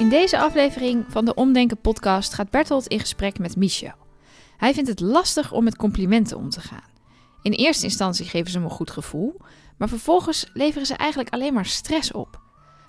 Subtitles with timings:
[0.00, 3.94] In deze aflevering van de Omdenken podcast gaat Bertolt in gesprek met Michel.
[4.56, 6.88] Hij vindt het lastig om met complimenten om te gaan.
[7.42, 9.36] In eerste instantie geven ze hem een goed gevoel,
[9.78, 12.40] maar vervolgens leveren ze eigenlijk alleen maar stress op.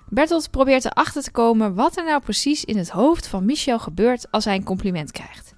[0.08, 4.30] Bertolt probeert erachter te komen wat er nou precies in het hoofd van Michel gebeurt
[4.30, 5.54] als hij een compliment krijgt.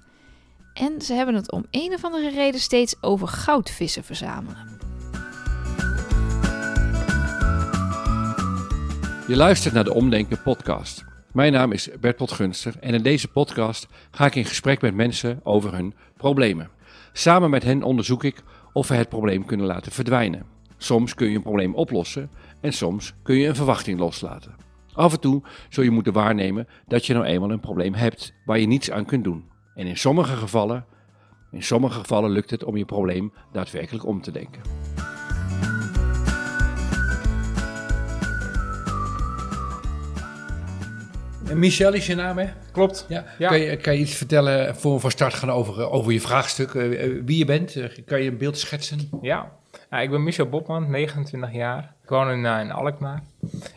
[0.73, 4.79] En ze hebben het om een of andere reden steeds over goudvissen verzamelen.
[9.27, 11.13] Je luistert naar de Omdenken podcast.
[11.35, 15.39] Mijn naam is Bertolt Gunster en in deze podcast ga ik in gesprek met mensen
[15.43, 16.69] over hun problemen.
[17.13, 20.45] Samen met hen onderzoek ik of we het probleem kunnen laten verdwijnen.
[20.77, 22.29] Soms kun je een probleem oplossen
[22.61, 24.55] en soms kun je een verwachting loslaten.
[24.93, 28.59] Af en toe zul je moeten waarnemen dat je nou eenmaal een probleem hebt waar
[28.59, 29.49] je niets aan kunt doen.
[29.73, 30.85] En in sommige gevallen,
[31.51, 34.61] in sommige gevallen lukt het om je probleem daadwerkelijk om te denken.
[41.53, 42.45] Michel is je naam, hè?
[42.71, 43.05] Klopt.
[43.09, 43.23] Ja.
[43.37, 43.49] Ja.
[43.49, 46.21] Kan, je, kan je iets vertellen voor we van start gaan over, eh, over je
[46.21, 46.75] vraagstuk?
[46.75, 47.77] eh, eh, wie je bent?
[48.05, 49.09] Kan je een beeld schetsen?
[49.21, 49.51] Ja.
[49.89, 51.93] Nou, ik ben Michel Botman, 29 jaar.
[52.03, 53.23] Ik woon in, in Alkmaar.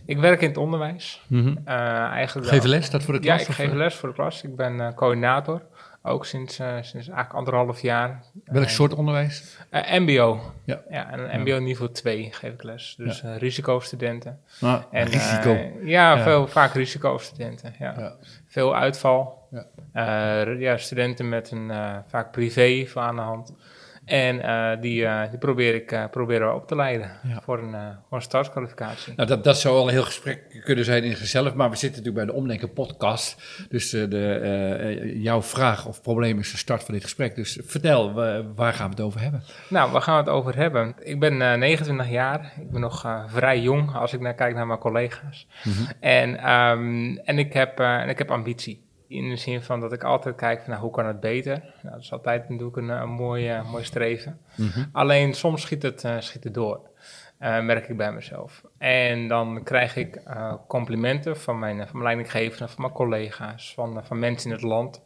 [0.06, 1.22] Ik werk in het onderwijs.
[1.26, 1.56] Mhm.
[1.66, 3.42] Eigenlijk Geef les, dat voor de Ja, klas?
[3.42, 4.42] ik of, geef les voor de klas.
[4.42, 5.62] Ik ben coördinator.
[6.02, 8.22] Ook sinds, eh, sinds eigenlijk anderhalf jaar.
[8.44, 9.56] Welk Eh, soort eh, onderwijs?
[9.72, 10.40] MBO.
[10.64, 10.80] Ja.
[10.90, 12.94] Ja, en MBO niveau 2 geef ik les.
[12.98, 14.40] Dus eh, risicostudenten.
[14.60, 15.52] Nou, En, risico.
[15.54, 16.22] eh, ja.
[16.22, 17.74] Veel, vaak risicostudenten.
[17.78, 17.94] Ja.
[17.98, 18.16] Ja.
[18.46, 19.46] Veel uitval.
[19.50, 19.64] Ja.
[19.92, 23.54] Eh, ja, studenten met een eh, vaak privé aan de hand.
[24.08, 27.40] En eh, die, eh, die probeer ik eh, proberen op te leiden Ja.
[27.42, 27.74] voor, een,
[28.08, 29.12] voor een startkwalificatie.
[29.16, 31.98] Nou, dat, dat zou al een heel gesprek kunnen zijn in zichzelf, maar we zitten
[32.02, 33.42] natuurlijk bij de Omdenken podcast.
[33.68, 37.34] Dus de, jouw vraag of probleem is de start van dit gesprek.
[37.34, 39.42] Dus vertel, wa- waar gaan we het over hebben?
[39.68, 40.94] Nou, waar gaan we het over hebben?
[41.02, 42.52] Ik ben eh, 29 jaar.
[42.60, 45.46] Ik ben nog vrij jong als ik naar kijk naar mijn collega's.
[46.00, 48.86] En, ehm, en, ik heb, en ik heb ambitie.
[49.08, 51.58] In de zin van dat ik altijd kijk van nou, hoe kan het beter?
[51.82, 54.38] Nou, dat is altijd natuurlijk een, een mooi, eh, mooi streven.
[54.92, 56.80] Alleen soms schiet het, eh, schiet het door.
[57.38, 58.62] eh, merk ik bij mezelf.
[58.78, 64.04] En dan krijg ik eh, complimenten van mijn, van mijn leidinggevende, van mijn collega's, van,
[64.04, 65.02] van mensen in het land.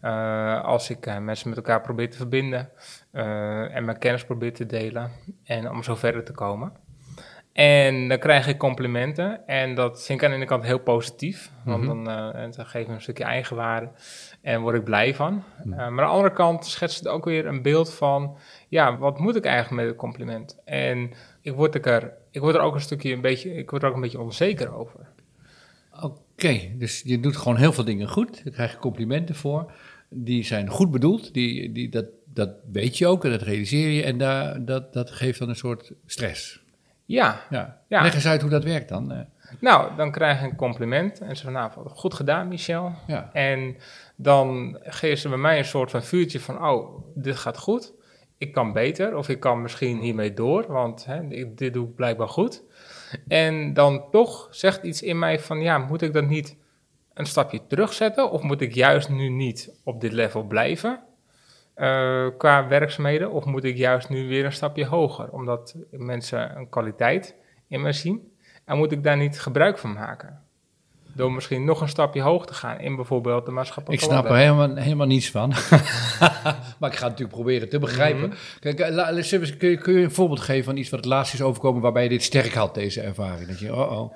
[0.00, 2.70] Eh, als ik eh, mensen met elkaar probeer te verbinden
[3.10, 5.10] eh, en mijn kennis probeer te delen
[5.44, 6.72] en om zo verder te komen.
[7.52, 11.50] En dan krijg ik complimenten en dat vind ik aan de ene kant heel positief,
[11.64, 13.90] want dan, eh, dan geef me een stukje eigenwaarde
[14.40, 15.44] en word ik blij van.
[15.58, 18.36] Eh, maar aan de andere kant schetst het ook weer een beeld van,
[18.68, 20.60] ja, wat moet ik eigenlijk met het compliment?
[20.64, 23.88] En ik word er, ik word er ook een stukje een beetje, ik word er
[23.88, 25.08] ook een beetje onzeker over.
[26.00, 28.44] Oké, dus je doet gewoon heel veel dingen goed.
[28.44, 29.72] Daar krijg je complimenten voor.
[30.08, 31.34] Die zijn goed bedoeld.
[31.34, 34.02] Die, die, dat, dat weet je ook en dat realiseer je.
[34.02, 36.61] En daar, dat, dat geeft dan een soort stress.
[37.14, 37.80] Ja, Ja.
[37.88, 38.02] Ja.
[38.02, 39.12] Leg eens uit hoe dat werkt dan.
[39.12, 39.18] eh.
[39.60, 42.92] nou, dan krijg ik een compliment en ze van, nou, goed gedaan Michel.
[43.06, 43.30] ja.
[43.32, 43.76] En
[44.16, 47.92] dan geven ze bij mij een soort van vuurtje van, oh, dit gaat goed.
[48.38, 52.28] Ik kan beter, of ik kan misschien hiermee door, want hè, dit doe ik blijkbaar
[52.28, 52.62] goed.
[53.28, 56.56] En dan toch zegt iets in mij van, ja, moet ik dat niet
[57.14, 58.30] een stapje terugzetten?
[58.30, 61.00] Of moet ik juist nu niet op dit level blijven
[61.74, 63.30] eh, qua werkzaamheden?
[63.30, 67.36] Of moet ik juist nu weer een stapje hoger, omdat mensen een kwaliteit
[67.68, 68.32] in me zien?
[68.64, 70.40] En moet ik daar niet gebruik van maken?
[71.14, 74.36] Door misschien nog een stapje hoog te gaan in bijvoorbeeld de Ik maatschappelijke snap er
[74.36, 75.48] helemaal, helemaal niets van.
[76.78, 78.28] maar ik ga het natuurlijk proberen te begrijpen.
[78.28, 78.36] Mhm.
[78.60, 79.10] Kijk, eh, la-
[79.58, 82.02] kun, je, kun je een voorbeeld geven van iets wat het laatst is overkomen waarbij
[82.02, 83.48] je dit sterk had, deze ervaring?
[83.48, 84.14] Dat je, oh oh.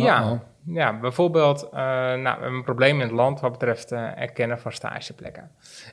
[0.00, 0.40] Ja, Uh-oh.
[0.64, 4.60] ja bijvoorbeeld uh, nou, we hebben een probleem in het land wat betreft uh, erkennen
[4.60, 5.50] van stageplekken.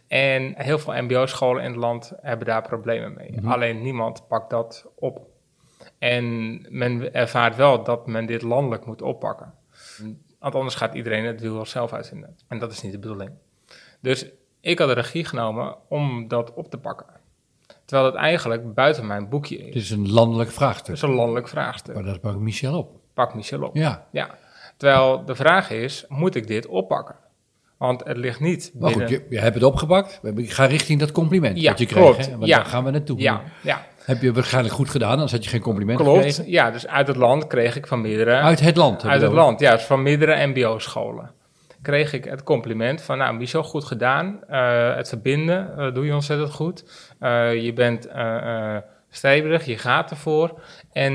[0.08, 3.32] En heel veel mbo-scholen in het land hebben daar problemen mee.
[3.32, 3.48] Mhm.
[3.48, 5.28] Alleen niemand pakt dat op.
[5.98, 9.54] En men ervaart wel dat men dit landelijk moet oppakken.
[10.40, 12.36] Want anders gaat iedereen het wiel zelf uitvinden.
[12.48, 13.32] En dat is niet de bedoeling.
[14.00, 14.26] Dus
[14.62, 17.08] ik had de regie genomen om dat op te pakken.
[17.86, 19.66] Terwijl het eigenlijk buiten mijn boekje is.
[19.66, 20.88] Het is een landelijk vraagstuk.
[20.88, 21.96] Het is een landelijk vraagstuk.
[21.96, 22.99] Maar dat pakt Michel op.
[23.20, 23.76] Pak Michel op.
[23.76, 24.06] Ja.
[24.12, 24.30] Ja,
[24.78, 27.16] terwijl de vraag is, moet ik dit oppakken?
[27.78, 29.08] Want het ligt niet Maar binnen...
[29.08, 30.20] goed, je, je hebt het opgepakt.
[30.36, 32.18] Ik ga richting dat compliment Ja, wat je kreeg.
[32.18, 32.32] Hè?
[32.32, 32.56] Want Ja.
[32.58, 33.20] daar gaan we naartoe.
[33.20, 36.18] Ja, ja, Heb je waarschijnlijk goed gedaan, anders had je geen compliment klopt.
[36.18, 36.52] gekregen.
[36.52, 38.36] Ja, dus uit het land kreeg ik van meerdere...
[38.36, 39.06] Uit het land.
[39.06, 41.32] uit het land, ja, dus van meerdere mbo-scholen.
[41.82, 44.40] Kreeg ik het compliment van, nou, Michel, goed gedaan.
[44.48, 46.84] Eh, het verbinden eh, doe je ontzettend goed.
[47.20, 48.08] Eh, je bent
[49.10, 50.60] streberig, je gaat ervoor.
[50.92, 51.12] En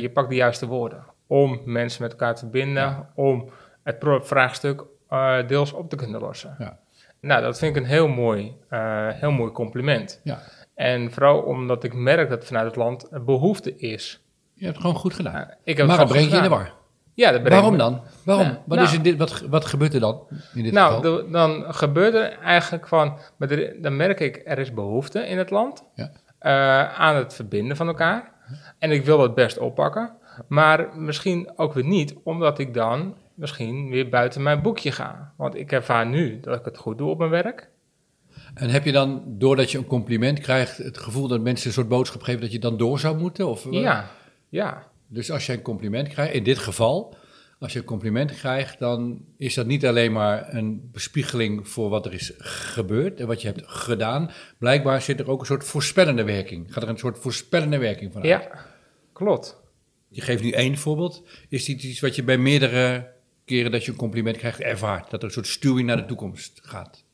[0.00, 3.08] je pakt de juiste woorden om mensen met elkaar te verbinden.
[3.14, 3.48] Om
[3.82, 6.54] het vraagstuk eh, deels op te kunnen lossen.
[6.58, 6.78] Ja.
[7.20, 10.20] Nou, dat vind ik een heel mooi, eh, heel mooi compliment.
[10.24, 10.38] Ja.
[10.74, 14.22] En vooral omdat ik merk dat vanuit het land een behoefte is.
[14.54, 15.32] Je hebt het gewoon goed gedaan.
[15.32, 16.72] Nou, ik heb maar dat brengt je in de war.
[17.14, 18.02] Ja, dat Waarom dan?
[18.24, 18.46] Waarom?
[18.46, 18.90] Ja, wat, nou.
[18.90, 21.16] is dit, wat, wat gebeurt er dan in dit Nou, geval?
[21.16, 25.38] de- dan gebeurt er eigenlijk van, maar er- dan merk ik, er is behoefte in
[25.38, 26.10] het land Ja.
[26.38, 28.32] eh, aan het verbinden van elkaar.
[28.78, 30.12] En ik wil dat best oppakken,
[30.46, 35.32] maar misschien ook weer niet, omdat ik dan misschien weer buiten mijn boekje ga.
[35.36, 37.68] Want ik ervaar nu dat ik het goed doe op mijn werk.
[38.54, 41.88] En heb je dan, doordat je een compliment krijgt, het gevoel dat mensen een soort
[41.88, 43.48] boodschap geven dat je dan door zou moeten?
[43.48, 44.10] Of, eh, Ja,
[44.48, 47.16] ja, Dus als je een compliment krijgt, in dit geval,
[47.58, 52.06] als je een compliment krijgt, dan is dat niet alleen maar een bespiegeling voor wat
[52.06, 54.30] er is gebeurd en wat je hebt gedaan.
[54.58, 56.72] Blijkbaar zit er ook een soort voorspellende werking.
[56.72, 58.30] Gaat er een soort voorspellende werking van uit?
[58.30, 58.50] ja,
[59.12, 59.57] klopt.
[60.08, 61.22] Je geeft nu één voorbeeld.
[61.48, 63.10] Is dit iets wat je bij meerdere
[63.44, 65.10] keren dat je een compliment krijgt ervaart?
[65.10, 67.04] Dat er een soort stuwing naar de toekomst gaat?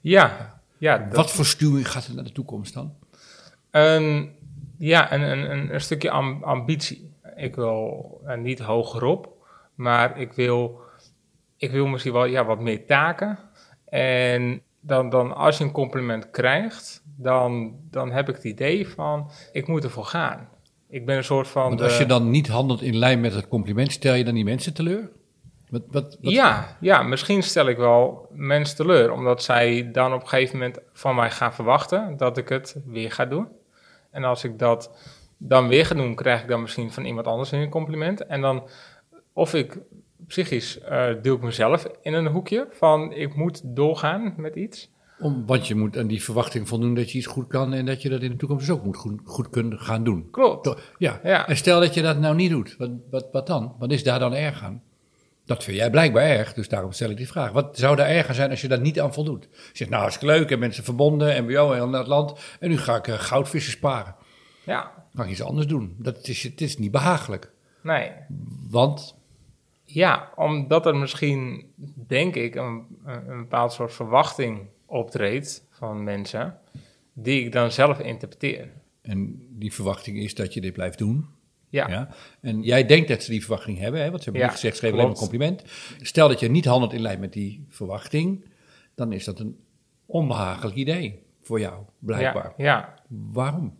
[0.00, 0.98] Ja, ja.
[0.98, 2.94] dat- Wat voor stuwing gaat er naar de toekomst dan?
[3.70, 4.32] Een,
[4.78, 7.12] ja, een, een, een, een stukje am- ambitie.
[7.36, 10.80] Ik wil eh, niet hogerop, maar ik wil,
[11.56, 13.38] ik wil misschien wel ja, wat meer taken.
[13.84, 19.30] En dan, dan als je een compliment krijgt, dan, dan heb ik het idee van,
[19.52, 20.48] ik moet ervoor gaan.
[20.90, 21.68] Ik ben een soort van...
[21.68, 24.44] Want als je dan niet handelt in lijn met het compliment, stel je dan die
[24.44, 25.10] mensen teleur?
[25.68, 30.20] Wat, wat, wat- Ja, ja, misschien stel ik wel mensen teleur, omdat zij dan op
[30.22, 33.48] een gegeven moment van mij gaan verwachten dat ik het weer ga doen.
[34.10, 34.90] En als ik dat
[35.36, 38.26] dan weer ga doen, krijg ik dan misschien van iemand anders een compliment.
[38.26, 38.68] En dan,
[39.32, 39.78] of ik
[40.26, 44.90] psychisch eh duw ik mezelf in een hoekje van ik moet doorgaan met iets.
[45.20, 48.02] Om, want je moet aan die verwachting voldoen dat je iets goed kan en dat
[48.02, 50.28] je dat in de toekomst dus ook moet goed, goed kunnen gaan doen.
[50.30, 50.76] Klopt.
[50.98, 51.20] Ja.
[51.22, 51.48] Ja.
[51.48, 53.74] en stel dat je dat nou niet doet, wat, wat, wat dan?
[53.78, 54.82] Wat is daar dan erg aan?
[55.44, 57.52] Dat vind jij blijkbaar erg, dus daarom stel ik die vraag.
[57.52, 59.48] Wat zou daar erg aan zijn als je daar niet aan voldoet?
[59.50, 62.32] Je zegt, nou, is leuk en mensen verbonden, MBO en naar het land.
[62.60, 64.14] En nu ga ik eh, goudvissen sparen.
[64.64, 65.94] Ja, Ga ik iets anders doen.
[65.98, 67.50] Dat is, het is niet behagelijk.
[67.82, 68.10] nee.
[68.70, 69.14] Want,
[69.84, 71.64] Ja, omdat er misschien,
[72.06, 76.58] denk ik, een een bepaald soort verwachting optreedt van mensen,
[77.12, 78.68] die ik dan zelf interpreteer.
[79.02, 81.26] en die verwachting is dat je dit blijft doen.
[81.68, 82.08] Ja, Ja.
[82.40, 84.10] En jij denkt dat ze die verwachting hebben, hè?
[84.10, 85.62] want ze hebben Ja, niet gezegd, schreef alleen maar een compliment.
[86.00, 88.44] Stel dat je niet handelt in lijn met die verwachting,
[88.94, 89.58] dan is dat een
[90.06, 92.52] onbehagelijk idee voor jou, blijkbaar.
[92.56, 92.94] ja, ja.
[93.08, 93.78] Waarom?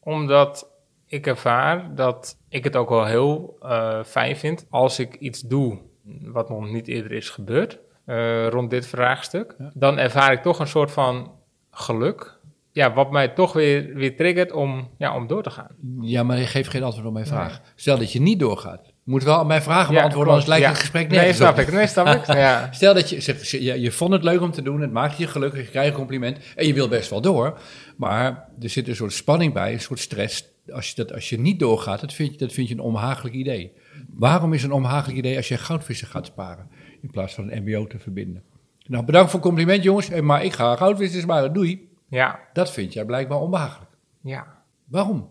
[0.00, 0.70] omdat
[1.06, 5.78] ik ervaar dat ik het ook wel heel eh, fijn vind als ik iets doe
[6.22, 9.54] wat nog niet eerder is gebeurd eh, rond dit vraagstuk.
[9.58, 9.70] Ja.
[9.74, 11.32] Dan ervaar ik toch een soort van
[11.70, 12.38] geluk.
[12.72, 15.70] Ja, wat mij toch weer, weer triggert om, ja, om door te gaan.
[16.00, 17.60] Ja, maar je geeft geen antwoord op mijn vraag.
[17.74, 18.80] Stel dat je niet doorgaat.
[18.86, 20.60] Je moet wel mijn vragen Ja, beantwoorden, anders klopt.
[20.60, 20.70] lijkt Ja.
[20.70, 21.72] het gesprek Nee, nergens snap ik.
[21.72, 22.26] Nee, snap ik.
[22.44, 22.68] Ja.
[22.72, 25.60] Stel dat je, je, je vond het leuk om te doen, het maakt je gelukkig,
[25.64, 27.58] je krijgt een compliment en je wil best wel door.
[27.96, 30.52] Maar er zit een soort spanning bij, een soort stress.
[30.72, 33.34] Als je, dat, als je niet doorgaat, dat vind, je, dat vind je een onbehagelijk
[33.34, 33.72] idee.
[34.14, 36.68] Waarom is een onbehagelijk idee als je goudvissen gaat sparen,
[37.04, 38.42] in plaats van een mbo te verbinden?
[38.86, 41.88] Nou, bedankt voor het compliment jongens, Eh, maar ik ga goudvissen sparen, doei.
[42.08, 43.90] Ja, Dat vind jij blijkbaar onbehagelijk.
[44.20, 45.30] ja, Waarom?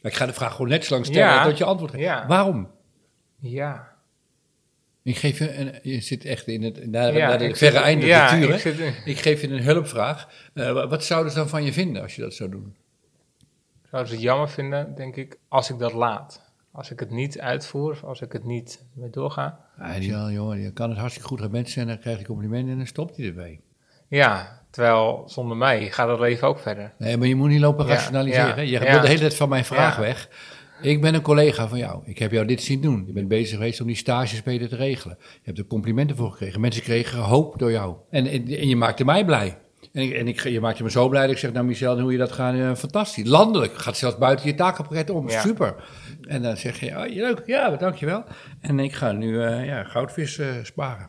[0.00, 1.44] Ik ga de vraag gewoon net zo lang stellen Ja.
[1.44, 2.02] tot je antwoord geeft.
[2.02, 2.26] Ja.
[2.26, 2.70] Waarom?
[3.38, 3.96] ja.
[5.02, 7.82] Ik geef je, een, je zit echt in het, naar, Ja, naar de verre zit-
[7.82, 10.28] einde ja, de ik zit Ik geef je een hulpvraag.
[10.54, 12.76] Eh, wa- wat zouden ze dan van je vinden als je dat zou doen?
[13.90, 16.47] Zouden ze het jammer vinden, denk ik, als ik dat laat.
[16.78, 19.58] Als ik het niet uitvoer, of als ik het niet mee doorga.
[19.78, 22.24] Ja, die, ja, jongen, je kan het hartstikke goed aan mensen en dan krijg je
[22.26, 23.60] complimenten en dan stopt hij ermee.
[24.08, 26.92] Ja, terwijl zonder mij gaat het leven ook verder.
[26.98, 28.56] Nee, maar je moet niet lopen Ja, rationaliseren.
[28.56, 28.62] ja?
[28.62, 28.92] Je ja.
[28.92, 30.00] wil de hele tijd van mijn vraag Ja.
[30.00, 30.28] weg.
[30.82, 32.02] Ik ben een collega van jou.
[32.04, 33.04] Ik heb jou dit zien doen.
[33.06, 35.16] Je bent bezig geweest om die stages beter te regelen.
[35.20, 36.60] Je hebt er complimenten voor gekregen.
[36.60, 37.96] Mensen kregen hoop door jou.
[38.10, 39.58] En, en, en je maakte mij blij.
[39.92, 42.12] En, ik, en ik, je maakte me zo blij dat ik zeg, nou Michel, hoe
[42.12, 43.28] je dat gaat, eh, fantastisch.
[43.28, 45.40] Landelijk, gaat zelfs buiten je takenpakket om, Ja.
[45.40, 45.74] super.
[46.22, 48.24] En dan zeg je, oh, leuk, ja, dankjewel.
[48.60, 51.08] En ik ga nu eh, ja, goudvis eh, sparen.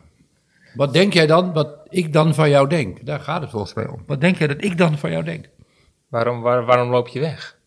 [0.74, 3.06] Wat denk jij dan, wat ik dan van jou denk?
[3.06, 4.02] Daar gaat het volgens mij om.
[4.06, 5.48] Wat denk jij dat ik dan van jou denk?
[6.08, 7.58] Waarom, waar- waarom loop je weg?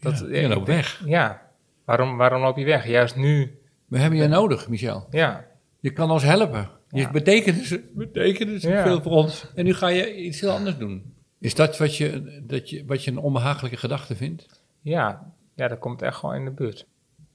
[0.00, 1.02] Dat, Ja, je loopt weg.
[1.04, 1.42] Ja,
[1.84, 2.86] waarom, waarom loop je weg?
[2.86, 5.06] Juist nu, We hebben je nodig, Michel.
[5.10, 5.44] ja.
[5.80, 6.70] Je kan ons helpen.
[6.94, 7.10] Je Ja.
[7.10, 8.82] betekent, dus, betekent dus Ja.
[8.82, 9.46] veel voor ons.
[9.54, 11.14] En nu ga je iets heel anders doen.
[11.40, 14.62] Is dat wat je, dat je, wat je een onbehagelijke gedachte vindt?
[14.80, 16.86] Ja, ja, dat komt echt gewoon in de buurt.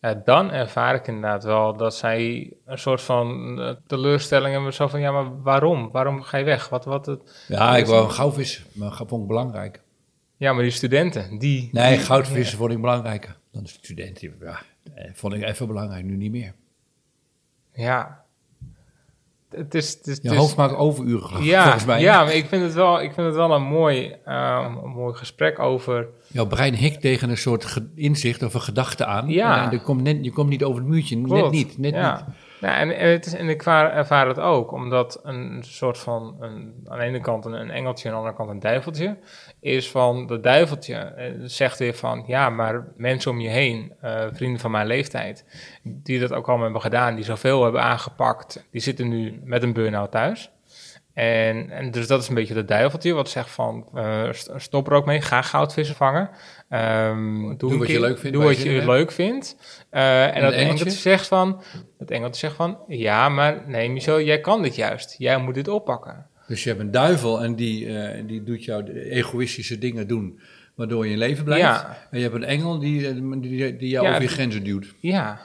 [0.01, 4.73] Ja, dan ervaar ik inderdaad wel dat zij een soort van eh, teleurstelling hebben.
[4.73, 5.91] Zo van, ja, maar waarom?
[5.91, 6.69] Waarom ga je weg?
[6.69, 7.45] Wat, wat het...
[7.47, 9.81] Ja, ik wou een goudvis, maar dat vond ik belangrijk.
[10.37, 11.69] Ja, maar die studenten, die...
[11.71, 14.35] Nee, die- goudvissen vond ik belangrijker dan de studenten.
[14.41, 14.59] Ja,
[14.95, 16.53] eh, vond ik even belangrijk, nu niet meer.
[17.73, 18.23] Ja.
[19.49, 22.01] Het is, het is, Je hoofd maakt overuren, ja, volgens mij.
[22.01, 25.15] ja, maar ik vind het wel, ik vind het wel een mooi, eh, een mooi
[25.15, 26.07] gesprek over.
[26.27, 29.27] Jouw brein hikt tegen een soort inzicht of een gedachte aan.
[29.27, 29.65] Ja.
[29.65, 31.77] En er komt net, je komt niet over het muurtje, net niet.
[31.77, 32.25] Net ja.
[32.27, 32.35] niet.
[32.59, 36.35] Ja, en, en, het is, en ik vaar- ervaar het ook, omdat een soort van,
[36.39, 39.17] een, aan de ene kant een, een engeltje en aan de andere kant een duiveltje,
[39.59, 44.25] is van, dat duiveltje eh, zegt weer van, ja, maar mensen om je heen, eh,
[44.31, 45.45] vrienden van mijn leeftijd,
[45.83, 49.73] die dat ook allemaal hebben gedaan, die zoveel hebben aangepakt, die zitten nu met een
[49.73, 50.51] burn-out thuis.
[51.19, 54.87] En, en dus dat is een beetje dat duiveltje wat zegt van, eh, st- stop
[54.87, 56.29] er ook mee, ga goudvissen vangen.
[56.69, 59.55] Ehm, doe, wat je leuk vindt, Doe je wat je leuk vindt.
[59.89, 60.89] Eh, en, En dat engeltje?
[60.89, 61.61] zegt van,
[61.97, 65.15] dat engeltje zegt van, ja, maar nee, Michel, jij kan dit juist.
[65.17, 66.25] Jij moet dit oppakken.
[66.47, 70.39] Dus je hebt een duivel en die, eh, die doet jou de egoïstische dingen doen,
[70.75, 71.63] waardoor je in leven blijft.
[71.63, 71.97] Ja.
[72.11, 74.93] En je hebt een engel die, die, die jou Ja, over je grenzen duwt.
[74.99, 75.39] Ja,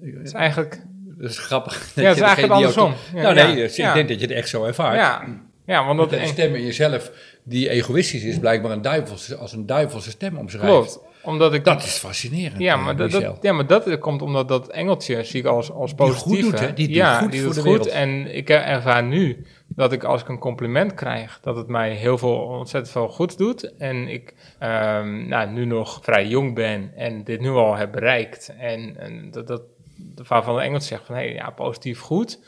[0.00, 0.82] het is eigenlijk,
[1.18, 1.74] Dat is grappig.
[1.94, 2.94] ja, het is eigenlijk die andersom.
[3.14, 4.96] Ja, nou nee, dus ik denk dat je het echt zo ervaart.
[4.96, 5.24] Ja,
[5.66, 7.10] ja want Dat dat een stem in jezelf
[7.42, 10.66] die egoïstisch is, blijkbaar een duivelse, als een duivelse stem omschrijft.
[10.66, 11.00] klopt.
[11.22, 12.58] Omdat ik Dat is fascinerend.
[12.58, 13.32] Ja eh, maar, dat, Michel.
[13.34, 16.42] dat, ja, maar dat komt omdat dat engeltje zie ik als, als Die positief.
[16.42, 16.72] goed doet, hè?
[16.72, 17.84] Die doet ja, goed die voor doet de goed.
[17.84, 17.94] wereld.
[17.94, 22.18] En ik ervaar nu dat ik als ik een compliment krijg, dat het mij heel
[22.18, 23.76] veel, ontzettend veel goed doet.
[23.76, 28.54] En ik ehm, nou, nu nog vrij jong ben en dit nu al heb bereikt.
[28.58, 29.62] En, en dat, dat
[29.98, 32.38] de vader van de engeltje zegt van, hé, ja, positief goed.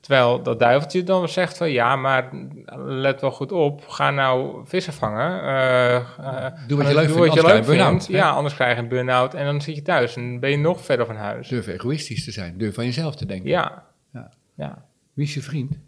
[0.00, 2.28] Terwijl dat duiveltje dan zegt van, ja, maar
[2.76, 3.88] let wel goed op.
[3.88, 5.42] Ga nou vissen vangen.
[5.42, 8.04] eh, eh, Doe wat je leuk doe vindt, wat je anders leuk krijg je burn-out,
[8.04, 8.06] vindt.
[8.22, 10.16] Ja, anders krijg je een burn-out en dan zit je thuis.
[10.16, 11.48] En ben je nog verder van huis.
[11.48, 12.58] Durf egoïstisch te zijn.
[12.58, 13.48] Durf aan jezelf te denken.
[13.50, 13.84] Ja.
[14.12, 14.30] Ja.
[14.54, 14.84] ja.
[15.12, 15.78] Wie is je vriend?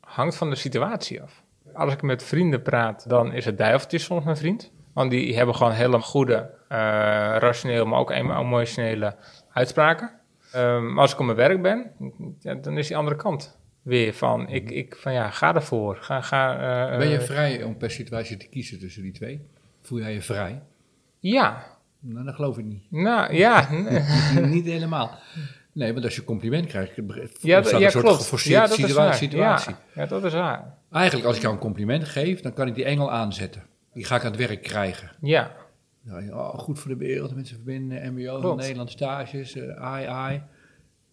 [0.00, 1.42] Hangt van de situatie af.
[1.74, 4.70] Als ik met vrienden praat, dan is het duiveltje soms mijn vriend.
[4.92, 6.78] Want die hebben gewoon hele goede, eh
[7.38, 9.14] rationeel, maar ook emotionele
[9.52, 10.10] uitspraken.
[10.56, 11.90] Ehm, maar als ik op mijn werk ben,
[12.40, 15.96] ja, dan is die andere kant weer van, ik, ik van ja, ga ervoor.
[16.00, 16.58] Ga, ga,
[16.90, 19.40] eh, Ben je eh, vrij om per situatie te kiezen tussen die twee?
[19.82, 20.62] Voel jij je vrij?
[21.20, 21.62] Ja,
[22.00, 22.82] Nou, dat geloof ik niet.
[22.90, 23.68] nou ja.
[24.40, 25.18] niet helemaal.
[25.72, 27.02] Nee, want als je compliment krijgt, Ja,
[27.40, 28.20] ja, d- staat ja een soort klopt.
[28.20, 29.14] geforceerde Ja, dat is situa- waar.
[29.14, 29.74] situatie.
[29.94, 30.74] Ja, ja, dat is waar.
[30.92, 33.62] Eigenlijk, als ik jou een compliment geef, dan kan ik die engel aanzetten.
[33.94, 35.10] Die ga ik aan het werk krijgen.
[35.20, 35.50] Ja,
[36.06, 38.56] Ja, oh, goed voor de wereld, mensen verbinden, mbo van.
[38.56, 40.42] Nederland, stages, eh, ai, ai.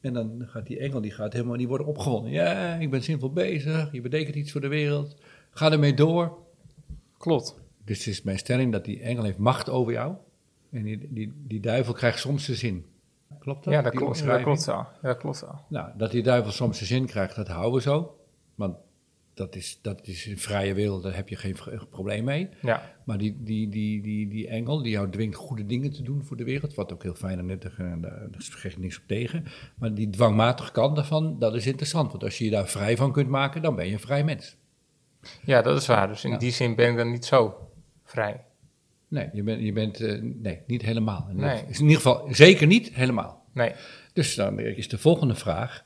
[0.02, 2.32] En dan gaat die engel, die gaat helemaal, die wordt opgewonden.
[2.32, 5.16] Ja, ik ben zinvol bezig, je betekent iets voor de wereld.
[5.50, 6.38] Ga ermee door.
[7.18, 7.62] klopt.
[7.86, 10.16] Dus het is mijn stelling dat die engel heeft macht over jou.
[10.72, 12.86] En die, die, die duivel krijgt soms de zin.
[13.40, 13.74] Klopt dat?
[13.74, 14.76] Ja, dat klopt, dat klopt wel.
[14.76, 15.60] Ja, dat klopt wel.
[15.68, 18.18] Nou, dat die duivel soms de zin krijgt, dat houden we zo.
[18.56, 18.76] Want
[19.34, 21.56] dat is, dat is een vrije wereld, daar heb je geen
[21.90, 22.50] probleem mee.
[22.62, 26.24] Ja, Maar die, die, die, die, die engel die jou dwingt goede dingen te doen
[26.24, 28.98] voor de wereld, wat ook heel fijn en nuttig, en daar, daar zeg ik niks
[28.98, 29.46] op tegen.
[29.76, 32.12] Maar die dwangmatige kant daarvan, dat is interessant.
[32.12, 34.56] Want als je je daar vrij van kunt maken, dan ben je een vrij mens.
[35.44, 36.08] ja dat is waar.
[36.08, 36.38] Dus in Ja.
[36.38, 37.70] die zin ben ik dan niet zo
[38.04, 38.44] vrij.
[39.08, 41.28] Nee, je bent, je bent eh, nee, niet helemaal.
[41.30, 41.62] In, Nee.
[41.68, 43.46] in ieder geval zeker niet helemaal.
[43.54, 43.72] Nee.
[44.14, 45.84] Dus dan is de volgende vraag.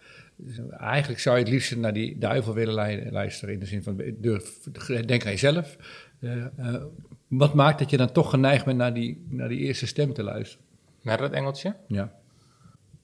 [0.70, 4.60] Eigenlijk zou je het liefst naar die duivel willen luisteren in de zin van durf,
[5.06, 5.77] denk aan jezelf.
[6.20, 6.75] Eh,
[7.27, 10.24] wat maakt dat je dan toch geneigd bent naar die, naar die eerste stem te
[10.24, 10.65] luisteren?
[11.01, 11.75] Naar dat engeltje.
[11.88, 12.12] Ja.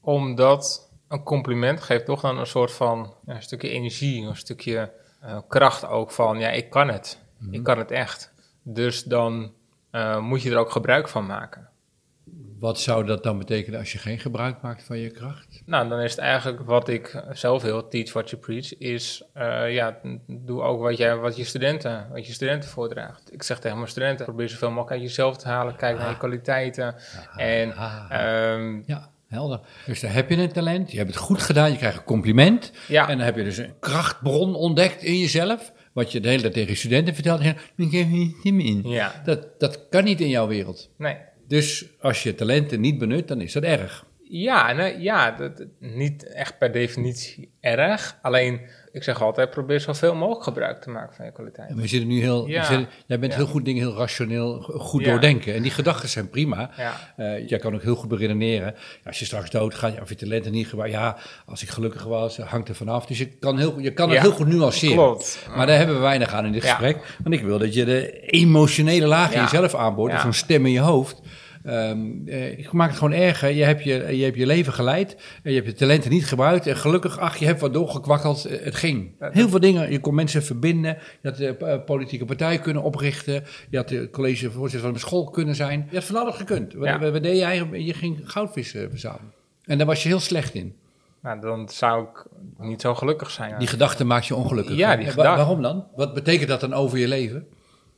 [0.01, 4.91] Omdat een compliment geeft toch dan een soort van ja, een stukje energie, een stukje
[5.21, 7.21] eh, kracht ook van, ja, ik kan het.
[7.51, 8.33] Ik kan het echt.
[8.61, 9.53] Dus dan
[10.19, 11.69] moet je er ook gebruik van maken.
[12.63, 15.61] Wat zou dat dan betekenen als je geen gebruik maakt van je kracht?
[15.65, 19.73] Nou, dan is het eigenlijk wat ik zelf heel teach what you preach, is eh,
[19.73, 23.33] ja, doe ook wat, jij, wat, je studenten, wat je studenten voordraagt.
[23.33, 26.17] Ik zeg tegen mijn studenten, probeer zoveel mogelijk uit jezelf te halen, kijk naar je
[26.17, 26.95] kwaliteiten.
[27.37, 29.59] En Ah, ehm, ja, helder.
[29.85, 32.71] Dus daar heb je een talent, je hebt het goed gedaan, je krijgt een compliment.
[32.87, 35.71] ja, En dan heb je dus een krachtbron ontdekt in jezelf.
[35.93, 37.43] Wat je de hele tijd tegen je studenten vertelt.
[37.43, 38.07] Dan geef
[38.43, 38.81] je niet in.
[38.89, 40.89] ja, Dat, dat kan niet in jouw wereld.
[40.97, 41.17] nee.
[41.47, 44.05] Dus als je talenten niet benut, dan is dat erg.
[44.21, 48.19] Ja, ja dat- niet echt per definitie erg.
[48.21, 48.61] Alleen,
[48.93, 51.69] ik zeg altijd, probeer zoveel mogelijk gebruik te maken van je kwaliteit.
[51.69, 52.47] En we zitten nu heel.
[52.47, 52.87] Ja.
[53.05, 53.37] jij bent Ja.
[53.37, 55.09] heel goed dingen heel rationeel, go- goed Ja.
[55.09, 55.53] doordenken.
[55.53, 56.69] En die gedachten zijn prima.
[56.77, 58.67] Ja, Eh, jij kan ook heel goed beredeneren.
[58.75, 60.93] Ja, als je straks dood gaat, ja, of je talenten niet gebruikt.
[60.93, 63.05] Ja, als ik gelukkig was, eh, hangt er vanaf.
[63.05, 64.95] Dus je kan, heel, je kan het Ja, heel goed nuanceren.
[64.95, 65.47] klopt.
[65.55, 66.69] Maar daar hebben we weinig aan in dit Ja.
[66.69, 67.17] gesprek.
[67.23, 69.43] Want ik wil dat je de emotionele laag in Ja.
[69.43, 70.09] jezelf aanboort.
[70.09, 70.15] Ja.
[70.15, 71.21] Dus zo'n stem in je hoofd.
[71.63, 73.49] Ehm, eh, ik maak het gewoon erger.
[73.49, 75.15] Je hebt je, je hebt je leven geleid.
[75.43, 76.67] En je hebt je talenten niet gebruikt.
[76.67, 78.45] En gelukkig, ach, je hebt wat doorgekwakkeld.
[78.45, 79.11] Eh, Het ging.
[79.19, 79.91] Heel veel dingen.
[79.91, 80.97] Je kon mensen verbinden.
[81.21, 83.43] Je had de eh, politieke partij kunnen oprichten.
[83.69, 85.87] Je had de collegevoorzitter van de school kunnen zijn.
[85.89, 86.73] Je had van alles gekund.
[86.79, 86.97] Ja.
[86.97, 87.67] deed jij?
[87.71, 89.33] Je ging goudvissen verzamelen.
[89.65, 90.75] En daar was je heel slecht in.
[91.21, 92.25] nou, dan zou ik
[92.57, 93.59] niet zo gelukkig zijn.
[93.59, 94.75] Die gedachte maakt je ongelukkig.
[94.75, 95.35] Ja, die gedachte.
[95.37, 95.87] Waarom dan?
[95.95, 97.47] Wat betekent dat dan over je leven?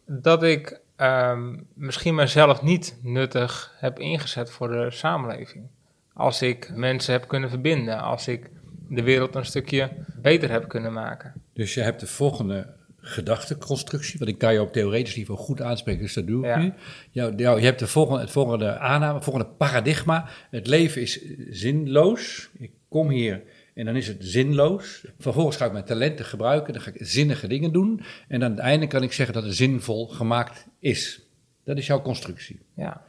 [0.05, 5.68] Dat ik ehm, misschien mezelf niet nuttig heb ingezet voor de samenleving.
[6.14, 8.50] Als ik mensen heb kunnen verbinden, als ik
[8.90, 9.90] de wereld een stukje
[10.22, 11.34] beter heb kunnen maken.
[11.54, 16.02] Dus je hebt de volgende gedachteconstructie, wat ik kan je op theoretisch niveau goed aanspreken,
[16.02, 16.58] dus dat doe ik Ja.
[16.58, 16.74] nu.
[17.12, 20.28] Jou, jou, je hebt de volgende, het volgende aanname, het volgende paradigma.
[20.50, 22.50] Het leven is zinloos.
[22.58, 23.42] Ik kom hier
[23.75, 25.05] en dan is het zinloos.
[25.20, 28.01] Vervolgens ga ik mijn talenten gebruiken, dan ga ik zinnige dingen doen.
[28.27, 31.22] En aan het einde kan ik zeggen dat het zinvol gemaakt is.
[31.63, 32.60] Dat is jouw constructie.
[32.75, 33.05] Ja,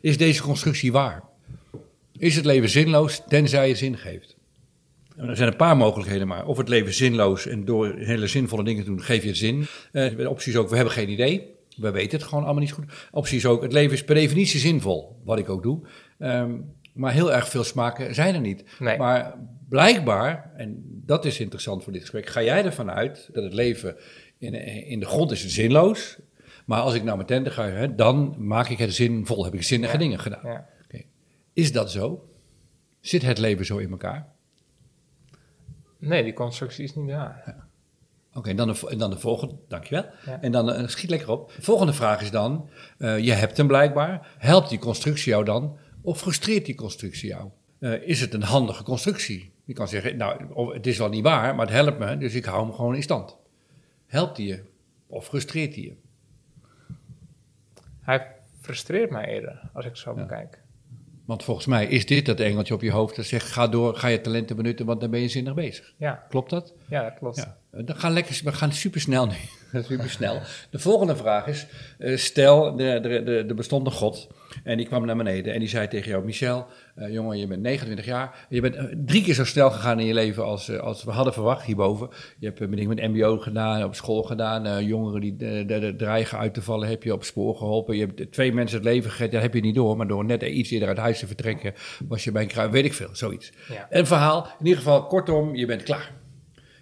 [0.00, 1.22] Is deze constructie waar?
[2.18, 4.36] Is het leven zinloos tenzij het zin geeft?
[5.16, 6.46] En Er zijn een paar mogelijkheden maar.
[6.46, 9.66] Of het leven zinloos en door hele zinvolle dingen te doen geef je het zin.
[9.92, 11.54] Eh, de optie is ook, we hebben geen idee.
[11.76, 12.84] We weten het gewoon allemaal niet goed.
[13.10, 15.20] Optie is ook, het leven is per definitie zinvol.
[15.24, 15.80] Wat ik ook doe.
[16.18, 16.54] Ehm,
[16.96, 18.64] maar heel erg veel smaken zijn er niet.
[18.78, 18.98] Nee.
[18.98, 19.34] Maar
[19.68, 23.96] blijkbaar, en dat is interessant voor dit gesprek, ga jij ervan uit dat het leven
[24.38, 24.54] in,
[24.86, 26.18] in de grond is zinloos.
[26.64, 29.44] Maar als ik naar mijn tenten ga, hè, dan maak ik het zinvol.
[29.44, 29.98] Heb ik zinnige Ja.
[29.98, 30.40] dingen gedaan.
[30.44, 30.66] ja.
[31.52, 32.28] Is dat zo?
[33.00, 34.26] Zit het leven zo in elkaar?
[35.98, 37.64] Nee, die constructie is niet waar.
[38.34, 40.04] Oké, en dan, de, dan de volgende, dankjewel.
[40.26, 40.40] Ja.
[40.40, 41.52] En dan eh, schiet lekker op.
[41.56, 44.34] De volgende vraag is dan, eh, je hebt hem blijkbaar.
[44.38, 47.48] Helpt die constructie jou dan of frustreert die constructie jou?
[47.78, 49.50] Eh, is het een handige constructie?
[49.64, 52.44] Je kan zeggen, nou, het is wel niet waar, maar het helpt me, dus ik
[52.44, 53.36] hou hem gewoon in stand.
[54.06, 54.62] Helpt die je
[55.06, 55.94] of frustreert die je?
[58.00, 58.26] Hij
[58.60, 60.22] frustreert mij eerder, als ik zo Ja.
[60.22, 60.58] bekijk.
[61.24, 64.08] Want volgens mij is dit dat engeltje op je hoofd dat zegt, ga door, ga
[64.08, 65.94] je talenten benutten, want dan ben je zinnig bezig.
[65.96, 66.74] Ja, Klopt dat?
[66.88, 67.36] ja dat klopt.
[67.36, 69.34] Ja, we gaan, lekker, we gaan super snel nu.
[69.82, 70.40] super snel.
[70.70, 71.66] De volgende vraag is:
[71.98, 74.28] eh, stel, er bestond een God
[74.66, 77.62] en die kwam naar beneden en die zei tegen jou: Michel, eh, jongen, je bent
[77.62, 78.46] 29 jaar.
[78.48, 81.10] Je bent eh, drie keer zo snel gegaan in je leven als, eh, als we
[81.10, 82.08] hadden verwacht hierboven.
[82.38, 84.84] Je hebt uh, met MBO gedaan, op school gedaan.
[84.84, 87.96] jongeren die de, de, dreigen uit te vallen, heb je op spoor geholpen.
[87.96, 89.96] Je hebt twee mensen het leven gered, dat heb je niet door.
[89.96, 91.74] Maar door net iets eerder uit huis te vertrekken,
[92.08, 93.52] was je bij een kruis, weet ik veel, zoiets.
[93.68, 93.86] Ja.
[93.90, 96.12] Een verhaal, in ieder geval, kortom, je bent klaar.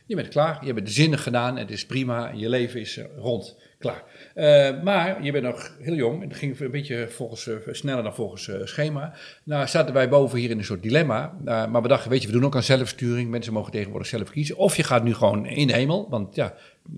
[0.07, 3.57] Je bent klaar, je hebt het zinnig gedaan, het is prima, je leven is rond,
[3.85, 4.03] klaar.
[4.35, 8.15] Eh, maar je bent nog heel jong, het ging een beetje volgens, eh, sneller dan
[8.15, 9.13] volgens eh, schema.
[9.45, 11.33] Nou, zaten wij boven hier in een soort dilemma.
[11.45, 13.31] Maar we dachten, weet je, we doen ook aan zelfsturing.
[13.31, 14.57] Mensen mogen tegenwoordig zelf kiezen.
[14.57, 16.55] Of je gaat nu gewoon in de hemel, want ja,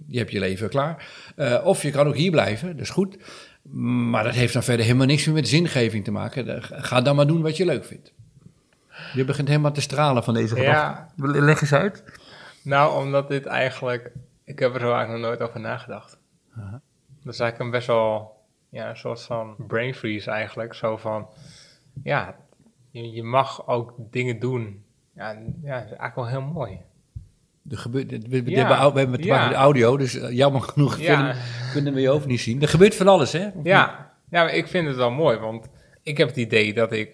[0.06, 1.08] je hebt je leven klaar.
[1.64, 3.16] Of je kan ook hier blijven, dat is goed.
[4.10, 6.62] Maar dat heeft dan verder helemaal niks meer met zingeving te maken.
[6.62, 8.12] Ga dan maar doen wat je leuk vindt.
[9.14, 11.04] Je begint helemaal te stralen van deze gedachte.
[11.16, 12.04] Ja, Leg eens uit.
[12.62, 14.12] nou, omdat dit eigenlijk...
[14.44, 16.18] Ik heb er zo eigenlijk nog nooit over nagedacht.
[17.24, 18.34] Dat is eigenlijk een best wel...
[18.68, 20.74] Ja, een soort van brain freeze eigenlijk.
[20.74, 21.28] Zo van...
[22.02, 22.36] Ja,
[22.90, 24.84] je, je mag ook dingen doen.
[25.14, 25.30] Ja,
[25.62, 26.80] ja, dat is eigenlijk wel heel mooi.
[27.70, 29.48] Er gebeurt, we, we, Ja, hebben, we hebben te maken ja.
[29.48, 31.34] met audio, dus eh, jammer genoeg Ja.
[31.34, 31.42] film
[31.72, 32.62] kunnen we je hoofd niet zien.
[32.62, 33.48] Er gebeurt van alles, hè?
[33.62, 35.68] Ja, ja ik vind het wel mooi, want
[36.02, 37.10] ik heb het idee dat ik,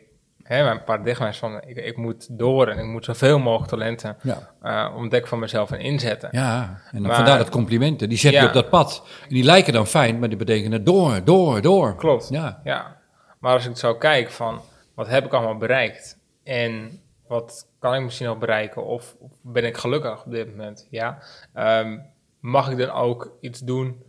[0.52, 4.16] hè, mijn paradigma is van, ik, ik moet door en ik moet zoveel mogelijk talenten
[4.22, 6.28] Ja, eh ontdekken van mezelf en inzetten.
[6.32, 6.80] ja.
[6.92, 8.08] en Maar- vandaar dat complimenten.
[8.08, 9.06] Die zet je op dat pad.
[9.22, 11.96] En die lijken dan fijn, maar die betekenen door, door, door.
[11.96, 12.28] Klopt.
[12.28, 12.96] Ja, Ja,
[13.38, 14.60] maar als ik zo kijk van,
[14.94, 19.64] wat heb ik allemaal bereikt en wat kan ik misschien nog bereiken of, of ben
[19.64, 21.18] ik gelukkig op dit moment, ja.
[21.54, 21.98] Ehm,
[22.40, 24.02] mag ik dan ook iets doen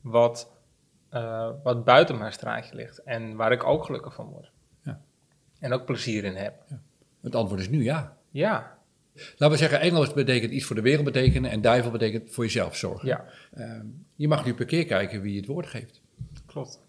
[0.00, 0.50] wat,
[1.10, 4.50] eh, wat buiten mijn straatje ligt en waar ik ook gelukkig van word.
[5.64, 6.54] En ook plezier in heb.
[7.22, 8.16] het antwoord is nu ja.
[8.30, 8.78] Ja,
[9.14, 12.76] Laten we zeggen, Engels betekent iets voor de wereld betekenen en duivel betekent voor jezelf
[12.76, 13.08] zorgen.
[13.08, 13.24] ja.
[13.54, 16.00] Ehm, je mag nu per keer kijken wie je het woord geeft.
[16.46, 16.80] Klopt.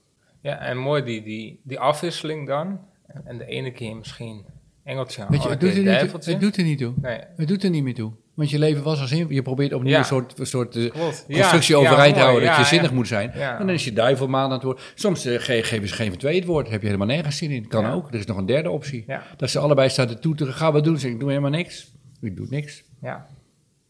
[0.41, 2.79] Ja, en mooi die, die, die afwisseling dan.
[3.23, 4.45] En de ene keer misschien
[4.83, 6.93] engeltje, Weet je, andere het doet, keer er niet, het doet er niet toe.
[7.01, 8.11] Nee, Het doet er niet meer toe.
[8.35, 9.25] Want je leven was al zin.
[9.29, 9.97] Je probeert opnieuw Ja.
[9.99, 10.91] een soort, een soort eh,
[11.27, 13.31] constructie Ja, overeind ja, te houden dat je zinnig moet zijn.
[13.31, 14.91] En dan is je duivelmaan aan het woord.
[14.95, 16.69] Soms eh, ge- geven ze geen van twee het woord.
[16.69, 17.67] Heb je helemaal nergens zin in.
[17.67, 18.07] Kan ook.
[18.07, 19.05] Er is nog een derde optie.
[19.37, 20.53] Dat ze allebei staan te toeteren.
[20.53, 20.97] Ga wat doen.
[20.99, 21.91] Zeg ik, doe helemaal niks.
[22.21, 22.83] Ik doe niks.
[23.01, 23.27] ja,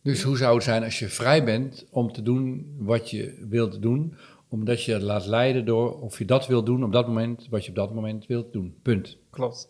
[0.03, 3.81] Dus hoe zou het zijn als je vrij bent om te doen wat je wilt
[3.81, 4.15] doen,
[4.49, 7.69] omdat je laat leiden door of je dat wilt doen op dat moment, wat je
[7.69, 8.75] op dat moment wilt doen.
[8.81, 9.17] Punt.
[9.29, 9.67] klopt.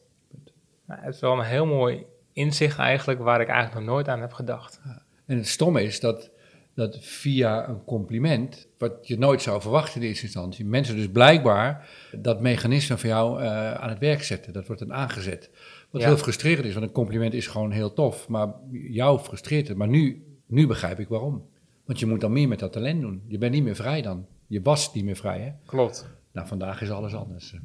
[0.87, 2.03] Nou, het is wel een heel mooi
[2.35, 4.81] inzicht eigenlijk, waar ik eigenlijk nog nooit aan heb gedacht.
[5.25, 6.31] En het stomme is dat,
[6.73, 11.89] dat via een compliment, wat je nooit zou verwachten in eerste instantie, mensen dus blijkbaar
[12.11, 14.53] dat mechanisme van jou eh, aan het werk zetten.
[14.53, 15.49] Dat wordt dan aangezet.
[15.89, 16.07] Wat Ja.
[16.07, 19.77] heel frustrerend is, want een compliment is gewoon heel tof, maar jou frustreert het.
[19.77, 21.45] Maar nu, nu begrijp ik waarom.
[21.85, 23.23] Want je moet dan meer met dat talent doen.
[23.27, 24.25] Je bent niet meer vrij dan.
[24.47, 25.51] Je was niet meer vrij, hè?
[25.65, 26.07] Klopt.
[26.31, 27.55] Nou, vandaag is alles anders.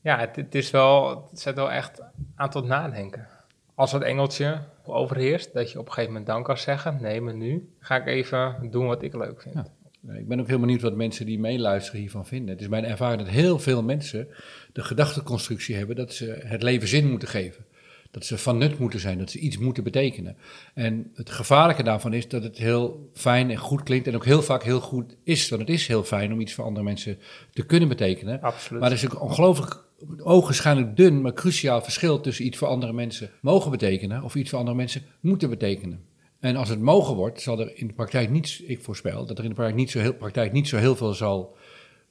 [0.00, 2.02] Ja, het, het is wel, het zet wel echt
[2.34, 3.26] aan tot nadenken.
[3.74, 7.34] Als het engeltje overheerst, dat je op een gegeven moment dan kan zeggen: nee, maar
[7.34, 9.54] nu ga ik even doen wat ik leuk vind.
[9.54, 9.66] Ja.
[10.14, 12.50] Ik ben ook heel benieuwd wat mensen die meeluisteren hiervan vinden.
[12.50, 14.28] Het is mijn ervaring dat heel veel mensen
[14.72, 17.64] de gedachteconstructie hebben dat ze het leven zin moeten geven.
[18.10, 20.36] Dat ze van nut moeten zijn, dat ze iets moeten betekenen.
[20.74, 24.42] En het gevaarlijke daarvan is dat het heel fijn en goed klinkt en ook heel
[24.42, 25.48] vaak heel goed is.
[25.48, 27.18] Want het is heel fijn om iets voor andere mensen
[27.52, 28.40] te kunnen betekenen.
[28.40, 28.80] Absoluut.
[28.80, 29.84] Maar er is ook ongelooflijk
[30.22, 34.58] ogenschijnlijk dun, maar cruciaal verschil tussen iets voor andere mensen mogen betekenen of iets voor
[34.58, 36.04] andere mensen moeten betekenen.
[36.40, 39.44] En als het mogen wordt, zal er in de praktijk niets, ik voorspel, dat er
[39.44, 41.56] in de praktijk niet zo heel, praktijk niet zo heel veel zal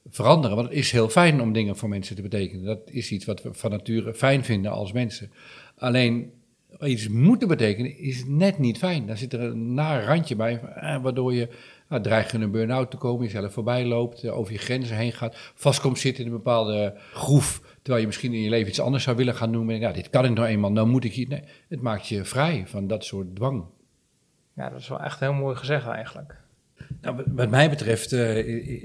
[0.08, 0.56] veranderen.
[0.56, 2.64] Want het is heel fijn om dingen voor mensen te betekenen.
[2.64, 5.30] Dat is iets wat we van nature fijn vinden als mensen.
[5.76, 6.32] Alleen
[6.80, 9.06] iets moeten betekenen is net niet fijn.
[9.06, 11.48] Daar zit er een naar randje bij, eh, waardoor je
[11.88, 15.12] nou, dreigt in een burn-out te komen, jezelf voorbij loopt, eh, over je grenzen heen
[15.12, 18.80] gaat, vast komt zitten in een bepaalde groef, terwijl je misschien in je leven iets
[18.80, 19.80] anders zou willen gaan noemen.
[19.80, 21.28] Ja, dit kan ik nou eenmaal, nou moet ik hier.
[21.28, 23.64] Nee, het maakt je vrij van dat soort dwang.
[24.56, 26.40] Ja, dat is wel echt heel mooi gezegd eigenlijk.
[27.00, 28.36] Nou, wat mij betreft uh,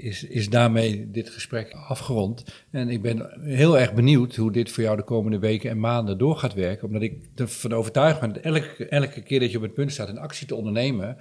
[0.04, 2.44] is, is daarmee dit gesprek afgerond.
[2.70, 6.18] En ik ben heel erg benieuwd hoe dit voor jou de komende weken en maanden
[6.18, 6.86] door gaat werken.
[6.86, 10.08] Omdat ik ervan overtuigd ben dat elke, elke keer dat je op het punt staat
[10.08, 11.16] een actie te ondernemen,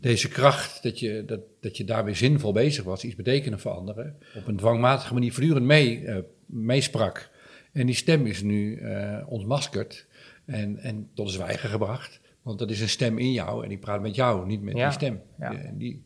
[0.00, 3.72] deze kracht, dat je, dat, dat je daar weer zinvol bezig was, iets betekenen voor
[3.72, 7.30] anderen, op een dwangmatige manier voortdurend mee, uh, meesprak.
[7.72, 10.06] En die stem is nu uh, ontmaskerd
[10.44, 12.20] en, en tot zwijgen gebracht.
[12.42, 14.84] Want dat is een stem in jou en die praat met jou, niet met Ja,
[14.84, 15.22] die stem.
[15.38, 15.50] ja.
[15.50, 16.04] Die, die,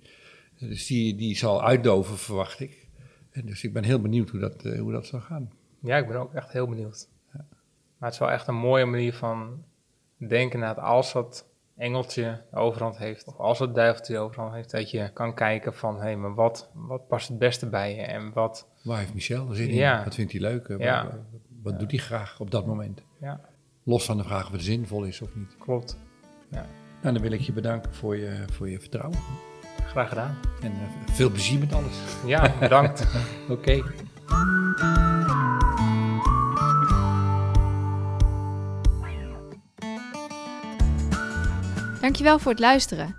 [0.68, 2.86] dus die, die zal uitdoven, verwacht ik.
[3.30, 5.50] En dus ik ben heel benieuwd hoe dat, eh, hoe dat zal gaan.
[5.80, 7.08] Ja, ik ben ook echt heel benieuwd.
[7.32, 9.64] Maar het is wel echt een mooie manier van
[10.16, 11.46] denken naar het als dat
[11.76, 15.74] engeltje de overhand heeft, of als het duiveltje de overhand heeft, dat je kan kijken
[15.74, 19.48] van, hé, maar wat, wat past het beste bij je en wat, Waar heeft Michel
[19.52, 19.74] zin in?
[19.74, 20.04] Ja.
[20.04, 20.68] Wat vindt hij leuk?
[20.68, 21.04] Eh, Ja.
[21.04, 23.02] Wat, wat doet hij graag op dat moment?
[23.20, 23.40] ja,
[23.84, 25.56] Los van de vraag of het zinvol is of niet.
[25.58, 25.98] klopt.
[26.50, 26.66] Nou,
[27.14, 29.18] dan wil ik je bedanken voor je, voor je vertrouwen.
[29.86, 30.36] Graag gedaan.
[30.62, 31.96] En eh, veel plezier met alles.
[32.26, 33.06] Ja, bedankt.
[33.48, 33.82] Oké.
[42.00, 43.16] Dankjewel voor het luisteren.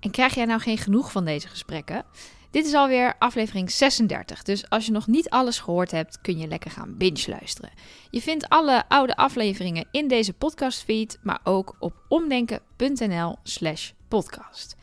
[0.00, 2.04] En krijg jij nou geen genoeg van deze gesprekken?
[2.52, 6.46] Dit is alweer aflevering 36, dus als je nog niet alles gehoord hebt, kun je
[6.46, 7.70] lekker gaan binge luisteren.
[8.10, 14.76] Je vindt alle oude afleveringen in deze podcastfeed, maar ook op omdenken.nl slash podcast.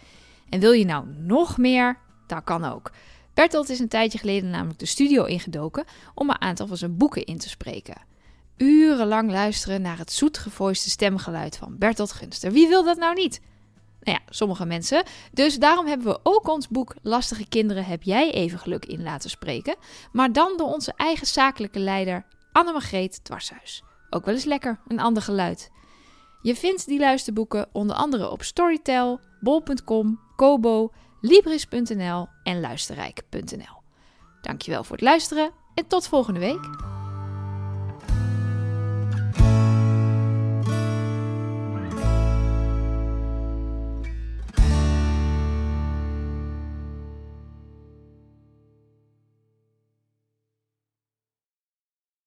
[0.50, 1.98] En wil je nou nog meer?
[2.28, 2.92] Dat kan ook.
[3.34, 7.26] Bertolt is een tijdje geleden namelijk de studio ingedoken om een aantal van zijn boeken
[7.26, 8.02] in te spreken.
[8.58, 12.52] Urenlang luisteren naar het zoetgevoiste stemgeluid van Bertolt Gunster.
[12.52, 13.42] Wie wil dat nou niet?
[14.10, 15.04] Nou ja, sommige mensen.
[15.34, 19.30] Dus daarom hebben we ook ons boek Lastige Kinderen heb jij even geluk in laten
[19.30, 19.76] spreken.
[20.12, 23.84] Maar dan door onze eigen zakelijke leider Annemagreet Dwarshuis.
[24.10, 25.72] Ook wel eens lekker, een ander geluid.
[26.42, 30.92] Je vindt die luisterboeken onder andere op Storytel, bol.com, Kobo,
[31.22, 33.82] Libris.nl en luisterrijk.nl.
[34.42, 36.99] Dankjewel voor het luisteren en tot volgende week.